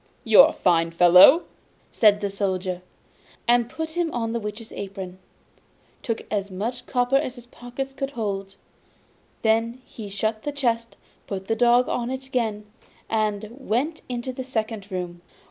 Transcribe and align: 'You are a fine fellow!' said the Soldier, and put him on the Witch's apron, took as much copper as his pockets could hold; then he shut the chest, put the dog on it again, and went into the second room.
'You 0.23 0.41
are 0.41 0.49
a 0.49 0.53
fine 0.53 0.89
fellow!' 0.89 1.43
said 1.91 2.21
the 2.21 2.31
Soldier, 2.31 2.81
and 3.47 3.69
put 3.69 3.91
him 3.91 4.11
on 4.11 4.33
the 4.33 4.39
Witch's 4.39 4.71
apron, 4.71 5.19
took 6.01 6.23
as 6.31 6.49
much 6.49 6.87
copper 6.87 7.17
as 7.17 7.35
his 7.35 7.45
pockets 7.45 7.93
could 7.93 8.09
hold; 8.09 8.55
then 9.43 9.79
he 9.85 10.09
shut 10.09 10.41
the 10.41 10.51
chest, 10.51 10.97
put 11.27 11.45
the 11.45 11.55
dog 11.55 11.87
on 11.87 12.09
it 12.09 12.25
again, 12.25 12.65
and 13.11 13.47
went 13.51 14.01
into 14.09 14.33
the 14.33 14.43
second 14.43 14.91
room. 14.91 15.21